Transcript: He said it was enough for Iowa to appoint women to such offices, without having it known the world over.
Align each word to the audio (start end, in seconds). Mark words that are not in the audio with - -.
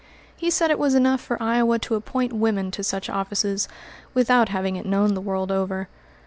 He 0.35 0.49
said 0.49 0.71
it 0.71 0.79
was 0.79 0.95
enough 0.95 1.21
for 1.21 1.37
Iowa 1.39 1.77
to 1.77 1.93
appoint 1.93 2.33
women 2.33 2.71
to 2.71 2.83
such 2.83 3.07
offices, 3.07 3.67
without 4.15 4.49
having 4.49 4.75
it 4.75 4.87
known 4.87 5.13
the 5.13 5.21
world 5.21 5.51
over. 5.51 5.89